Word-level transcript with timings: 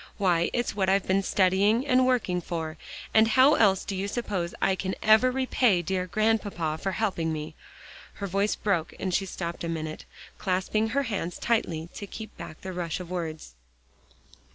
Why, 0.17 0.49
it's 0.51 0.75
what 0.75 0.89
I've 0.89 1.05
been 1.05 1.21
studying 1.21 1.85
and 1.85 2.07
working 2.07 2.41
for, 2.41 2.75
and 3.13 3.27
how 3.27 3.53
else 3.53 3.85
do 3.85 3.95
you 3.95 4.07
suppose 4.07 4.55
I 4.59 4.73
can 4.73 4.95
ever 5.03 5.29
repay 5.29 5.83
dear 5.83 6.07
Grandpapa 6.07 6.79
for 6.81 6.93
helping 6.93 7.31
me?" 7.31 7.53
Her 8.13 8.25
voice 8.25 8.55
broke, 8.55 8.95
and 8.99 9.13
she 9.13 9.27
stopped 9.27 9.63
a 9.63 9.69
minute, 9.69 10.05
clasping 10.39 10.87
her 10.89 11.03
hands 11.03 11.37
tightly 11.37 11.87
to 11.93 12.07
keep 12.07 12.35
back 12.35 12.61
the 12.61 12.73
rush 12.73 12.99
of 12.99 13.11
words. 13.11 13.53